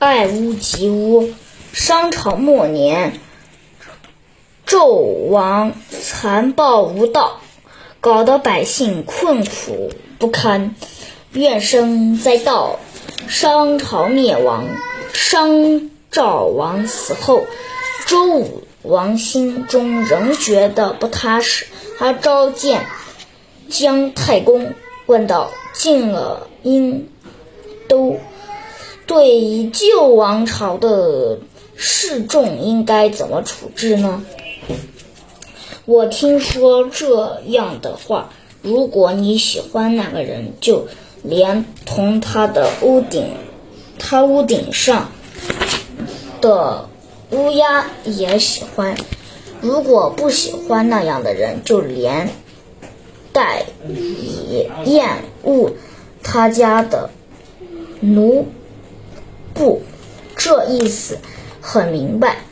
[0.00, 1.34] 爱屋及乌。
[1.74, 3.20] 商朝末年，
[4.66, 7.42] 纣王残暴无道，
[8.00, 10.74] 搞得百姓困苦不堪，
[11.32, 12.78] 怨声载道。
[13.28, 14.68] 商朝灭亡，
[15.12, 17.44] 商纣王死后，
[18.06, 21.66] 周武王心中仍觉得不踏实，
[21.98, 22.86] 他召见
[23.68, 24.72] 姜太公，
[25.04, 27.10] 问道：“晋了殷
[27.86, 28.18] 都，
[29.10, 31.40] 对旧王朝的
[31.74, 34.24] 示众应该怎么处置呢？”
[35.84, 38.30] 我听说这样的话，
[38.62, 40.86] 如果你喜欢那个人，就
[41.24, 43.32] 连同他的屋顶，
[43.98, 45.10] 他屋顶上
[46.40, 46.88] 的
[47.32, 48.94] 乌鸦也喜欢；
[49.60, 52.30] 如果不喜欢那样的人，就连
[53.32, 55.72] 带以厌恶
[56.22, 57.10] 他家的
[57.98, 58.46] 奴
[59.54, 59.82] 不。
[60.36, 61.18] 这意思
[61.60, 62.44] 很明白，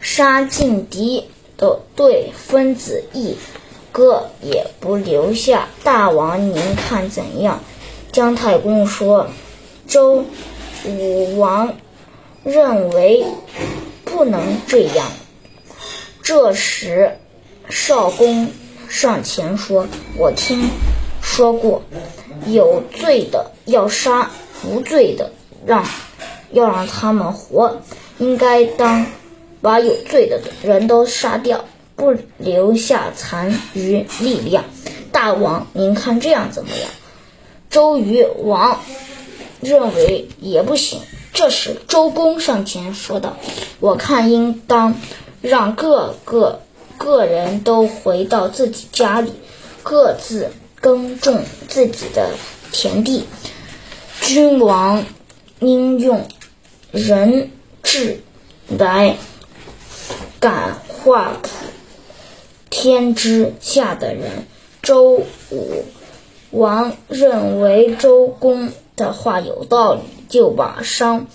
[0.00, 3.36] 杀尽敌的对分子一
[3.92, 5.68] 个也不留下。
[5.84, 7.60] 大王，您看怎样？
[8.10, 9.28] 姜太公说
[9.86, 10.24] ：“周
[10.86, 11.74] 武王
[12.42, 13.24] 认为
[14.04, 15.06] 不能这样。”
[16.22, 17.18] 这时，
[17.68, 18.50] 少公
[18.88, 19.86] 上前说
[20.18, 20.68] ：“我听
[21.22, 21.82] 说过，
[22.46, 24.30] 有罪的要杀，
[24.64, 25.30] 无罪的
[25.64, 25.84] 让
[26.52, 27.80] 要让他们活。
[28.18, 29.06] 应该当
[29.60, 34.64] 把有罪的人都杀掉，不留下残余力量。
[35.12, 36.90] 大王，您看这样怎么样？”
[37.68, 38.80] 周瑜王
[39.60, 41.00] 认为也不行。
[41.34, 43.36] 这时，周公上前说道
[43.80, 44.94] ：“我看应当
[45.42, 46.60] 让各个
[46.96, 49.32] 个人都回到自己家里，
[49.82, 52.30] 各自耕种自己的
[52.72, 53.26] 田地。
[54.22, 55.04] 君王
[55.60, 56.26] 应用
[56.90, 57.50] 人
[57.82, 58.20] 治
[58.68, 59.16] 来
[60.40, 61.48] 感化普
[62.70, 64.46] 天之下的人。”
[64.82, 65.84] 周武。
[66.52, 71.26] 王认为周公的话有道理，就把商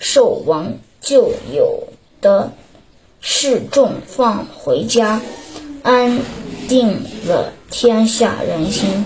[0.00, 1.88] 纣王旧有
[2.20, 2.52] 的
[3.20, 5.20] 示众放回家，
[5.82, 6.20] 安
[6.68, 9.04] 定了天下人心。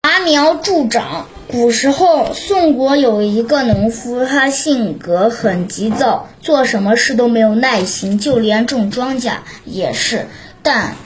[0.00, 1.26] 拔苗助长。
[1.54, 10.26] 古时候，宋国有一个农夫，他性格很急躁，做什么事都没有耐心，就连种庄稼也是。
[10.64, 10.96] 但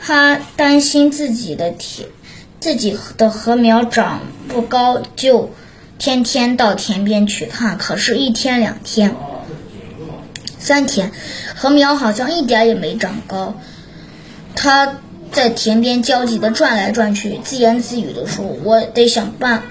[0.00, 2.08] 他担心自己的田。
[2.60, 5.50] 自己的禾苗长不高，就
[5.98, 7.76] 天天到田边去看。
[7.76, 9.14] 可是，一天、两天、
[10.58, 11.10] 三天，
[11.56, 13.54] 禾苗好像一点也没长高。
[14.54, 15.00] 他
[15.32, 19.64] 在田边焦急地转来转去，自言自语地说：“我得想办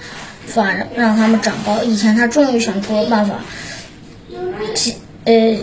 [0.48, 3.40] 法让他们长高。”以前，他终于想出了办法，
[4.74, 4.96] 急
[5.26, 5.58] 呃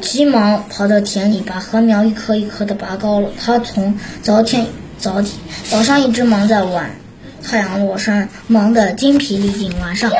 [0.00, 3.30] 急忙跑到田里，把禾苗一棵一棵的拔高了。
[3.38, 4.66] 他从早天。
[5.00, 6.90] 早起早上一直忙在晚
[7.42, 9.72] 太阳落山，忙得精疲力尽。
[9.80, 10.12] 晚上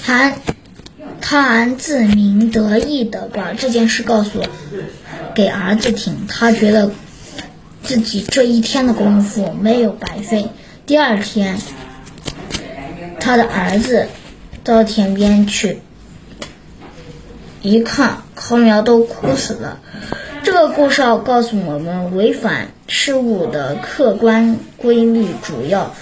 [0.00, 0.38] 还
[1.20, 4.42] 他还自鸣得意的把这件事告诉
[5.34, 6.26] 给儿子听。
[6.26, 6.90] 他觉得
[7.82, 10.48] 自己这一天的功夫没有白费。
[10.86, 11.58] 第二天，
[13.26, 14.06] 他的儿子
[14.62, 15.80] 到田边去
[17.60, 19.80] 一看，禾苗都枯死了。
[20.44, 25.92] 这个故事告诉我们，违反事物的客观规律，主要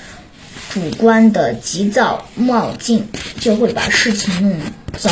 [0.68, 3.08] 主观的急躁冒进，
[3.40, 4.60] 就会把事情弄
[4.98, 5.10] 糟。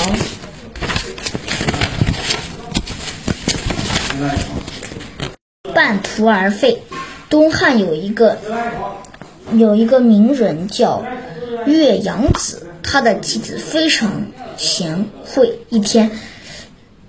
[5.73, 6.83] 半途而废。
[7.31, 8.37] 东汉有一个
[9.55, 11.03] 有一个名人叫
[11.67, 14.27] 岳阳子，他的妻子非常
[14.57, 15.59] 贤惠。
[15.69, 16.11] 一天。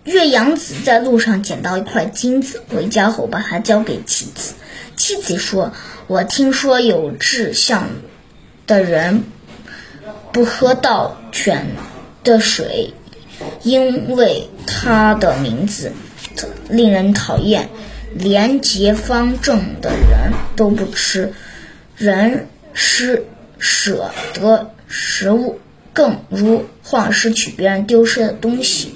[0.06, 4.54] 岳阳子在路上捡到一块金子，回家后把它交给妻子。
[4.98, 5.72] 妻子说
[6.08, 7.88] ：“我听说有志向
[8.68, 9.24] 的人
[10.34, 11.68] 不喝稻泉
[12.22, 12.94] 的水，
[13.62, 15.94] 因为他的名字
[16.68, 17.70] 令人讨厌，
[18.14, 21.32] 连结方正的人都不吃。
[21.96, 23.26] 人施
[23.64, 25.60] 舍得食物，
[25.94, 28.94] 更如晃失取别人丢失的东西。”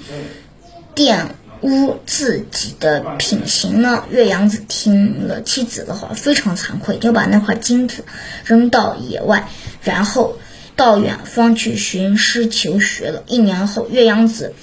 [0.94, 1.26] 玷
[1.60, 4.04] 污自己的品行呢？
[4.10, 8.04] 岳阳子听了妻子的话，非常惭愧，就把那块金子
[8.44, 9.48] 扔到野外，
[9.82, 10.36] 然后
[10.74, 13.22] 到远方去寻师求学了。
[13.26, 14.54] 一年后，岳阳子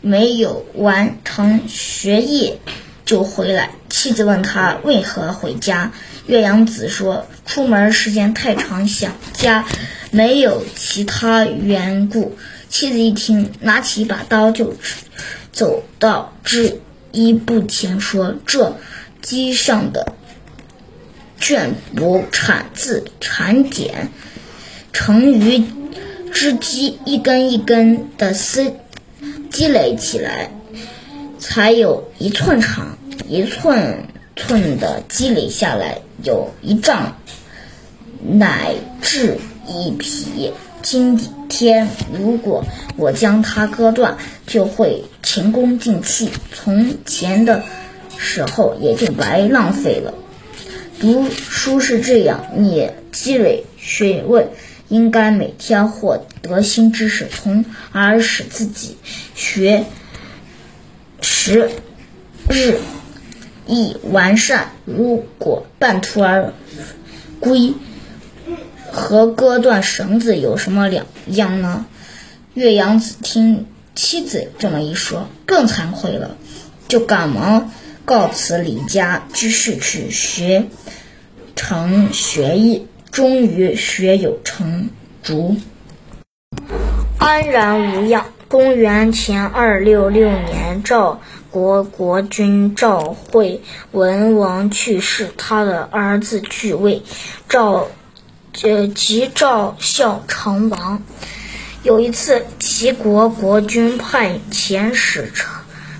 [0.00, 2.58] 没有完成学业
[3.04, 5.92] 就回来，妻子问他为何回家，
[6.26, 9.64] 岳阳子说：“出门时间太长，想家，
[10.10, 12.36] 没有其他缘故。”
[12.68, 14.74] 妻子一听，拿起一把刀就
[15.52, 16.80] 走到织
[17.12, 18.76] 衣布前，说：“这
[19.22, 20.12] 机上的
[21.40, 24.10] 绢帛产自产茧，
[24.92, 25.64] 成鱼
[26.32, 28.74] 织机一根一根的丝
[29.50, 30.50] 积累起来，
[31.38, 32.98] 才有一寸长，
[33.28, 34.06] 一寸
[34.36, 37.16] 寸的积累下来，有一丈，
[38.22, 40.52] 乃至一匹。”
[40.82, 41.18] 今
[41.48, 42.64] 天如果
[42.96, 47.64] 我将它割断，就会前功尽弃，从前的
[48.16, 50.14] 时候也就白浪费了。
[51.00, 54.48] 读书是这样，你积累学问，
[54.88, 58.96] 应该每天获得新知识，从而使自己
[59.34, 59.86] 学
[61.20, 61.68] 时
[62.48, 62.78] 日
[63.66, 64.72] 益完善。
[64.84, 66.52] 如果半途而
[67.40, 67.74] 归，
[68.92, 71.86] 和割断绳子有什么两样呢？
[72.54, 76.36] 岳阳子听妻子这么一说，更惭愧了，
[76.88, 77.70] 就赶忙
[78.04, 80.66] 告辞离家，居士去学
[81.54, 84.88] 成学艺，终于学有成
[85.22, 85.56] 竹，
[87.18, 88.26] 安然无恙。
[88.48, 91.20] 公元前二六六年，赵
[91.50, 93.62] 国国君赵惠
[93.92, 97.02] 文王去世，他的儿子继位，
[97.48, 97.88] 赵。
[98.62, 101.02] 呃，即赵孝成王。
[101.82, 105.52] 有一次，齐国国君派遣使臣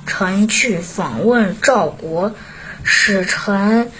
[0.06, 2.32] 臣去访问赵国，
[2.82, 3.92] 使臣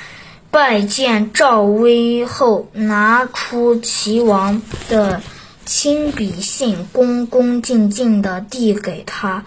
[0.50, 5.20] 拜见赵威后，拿出齐王的
[5.66, 9.44] 亲笔信，恭恭敬敬地递给他。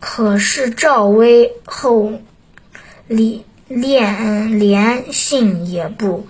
[0.00, 2.12] 可是赵威后
[3.06, 6.26] 连连信也不。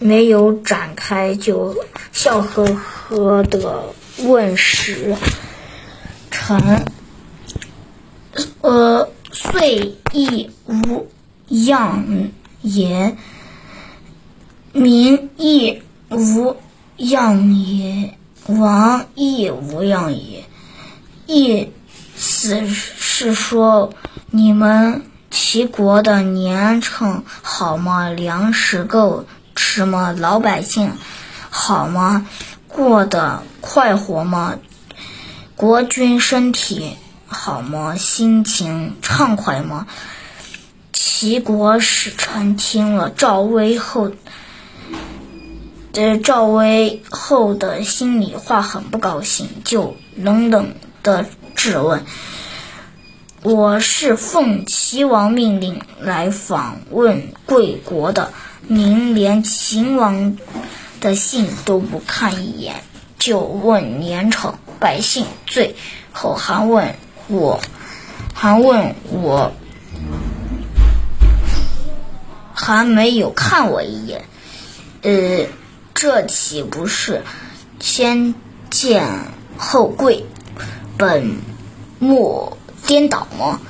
[0.00, 1.76] 没有展开，就
[2.12, 3.82] 笑呵呵地
[4.18, 5.16] 问使
[6.30, 6.86] 臣
[8.62, 11.08] ：“呃，岁亦无
[11.48, 12.30] 恙
[12.62, 13.16] 也，
[14.72, 16.54] 民亦无
[16.98, 18.16] 恙也，
[18.48, 20.44] 王亦无恙矣。
[21.26, 21.72] 意
[22.16, 23.92] 思是说，
[24.30, 28.08] 你们齐国的年成好吗？
[28.08, 29.24] 粮食够？”
[29.54, 30.92] 吃么老百姓
[31.50, 32.26] 好吗？
[32.68, 34.56] 过得快活吗？
[35.56, 36.96] 国君身体
[37.26, 37.96] 好吗？
[37.96, 39.86] 心情畅快吗？
[40.92, 44.12] 齐国使臣听了赵威后，
[45.92, 52.04] 这赵威后的心里话很不高兴，就冷冷的质问
[53.42, 58.30] ：“我是奉齐王命令来访问贵国的。”
[58.70, 60.36] 您连秦王
[61.00, 62.82] 的信都不看一眼，
[63.18, 65.74] 就问年成百姓，最
[66.12, 66.94] 后还问
[67.28, 67.58] 我，
[68.34, 69.52] 还问我，
[72.52, 74.22] 还没有看我一眼，
[75.00, 75.46] 呃，
[76.00, 77.24] 这岂不是
[77.80, 78.36] 先
[78.70, 79.04] 见
[79.56, 80.24] 后跪，
[80.96, 81.38] 本
[81.98, 82.56] 末
[82.86, 83.60] 颠倒吗？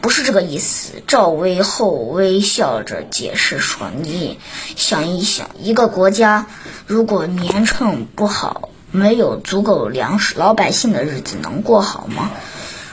[0.00, 0.94] 不是这个意思。
[1.06, 4.40] 赵威后微笑着解释说：“你
[4.74, 6.46] 想一想，一个国家
[6.88, 12.32] 如果年成不好，没有足够粮食，老百姓的日子能过好吗？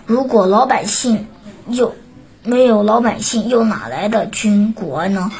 [0.05, 1.25] 如果老百姓
[1.67, 1.95] 又
[2.43, 5.31] 没有老百姓，又哪来的军国呢？”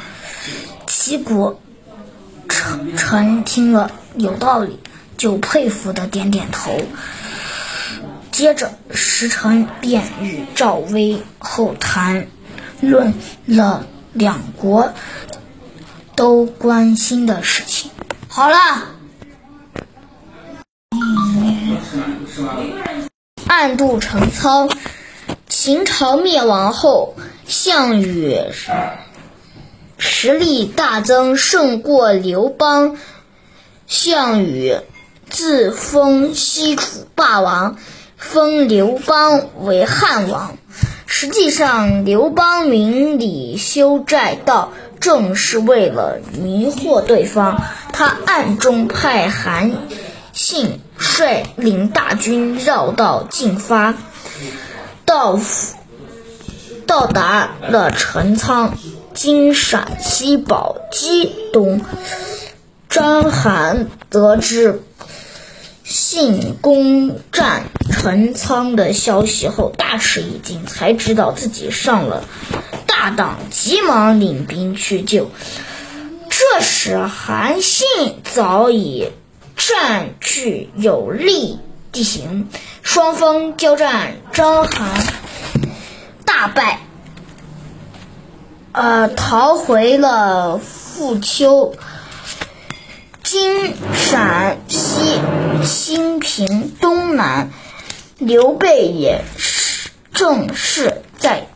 [0.88, 1.60] 齐国
[2.98, 4.80] 臣听了有道理，
[5.18, 6.82] 就佩服的点点头。
[8.32, 12.28] 接着，时臣便与赵威后谈
[12.82, 13.14] 论
[13.46, 14.94] 了两国
[16.16, 17.92] 都关心的事情。
[18.28, 18.58] 好了，
[23.48, 24.70] 暗度陈仓。
[25.48, 27.16] 秦朝灭亡后，
[27.48, 28.38] 项羽
[30.18, 32.96] 实力大增，胜过刘邦。
[33.86, 34.78] 项羽
[35.30, 37.76] 自封西楚霸王。
[38.18, 40.58] 封刘邦为汉王，
[41.06, 47.62] 实际上刘邦明里修栈道，正是为了迷惑对方。
[47.92, 49.74] 他暗中派韩
[50.32, 53.94] 信率领大军绕道进发，
[55.04, 55.38] 到
[56.88, 58.78] 到达了陈仓
[59.16, 61.80] （今陕西宝鸡东）。
[62.90, 64.82] 章邯得知。
[65.86, 72.26] 信攻占陈仓的消息后，大吃一惊，才知道自己上了
[72.88, 75.30] 大当，急忙领兵去救。
[76.30, 77.88] 这时韩信
[78.24, 79.12] 早已
[79.56, 81.60] 占据有利
[81.92, 82.50] 地形，
[82.82, 84.88] 双方交战，章邯
[86.26, 86.82] 大败，
[88.76, 91.74] 呃，逃回了富丘。
[93.24, 95.22] 今陕西
[95.64, 97.52] 兴平东南，
[98.18, 101.48] 刘备也是正是在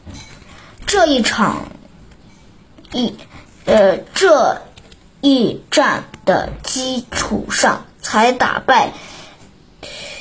[0.85, 1.67] 这一场
[2.93, 3.17] 一
[3.65, 4.61] 呃这
[5.19, 8.93] 一战的基础上，才打败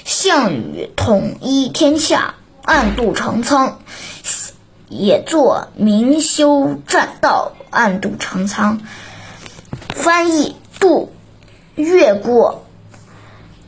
[0.05, 3.81] 项羽，统一天下，暗度陈仓，
[4.89, 8.81] 也作明修栈道，暗度陈仓。
[9.95, 11.13] 翻译渡。
[11.75, 12.65] 越过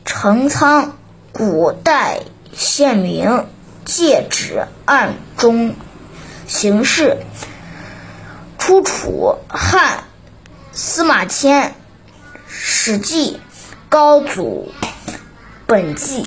[0.04, 0.96] 陈仓，
[1.30, 2.22] 古代
[2.52, 3.46] 县名，
[3.84, 5.76] 借指暗中
[6.48, 7.18] 行事。
[8.58, 10.04] 出楚汉
[10.72, 11.68] 司马迁
[12.48, 13.40] 《史记·
[13.88, 14.72] 高祖
[15.66, 16.24] 本纪》。